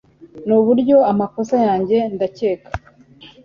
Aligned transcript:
nuburyo 0.45 0.97
amakosa 1.11 1.55
yanjye 1.67 1.97
ndakeka 2.13 2.71